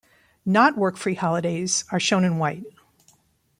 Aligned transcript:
Not 0.47 0.79
work-free 0.79 1.13
holidays 1.13 1.85
are 1.91 1.99
shown 1.99 2.23
in 2.23 2.39
white. 2.39 2.65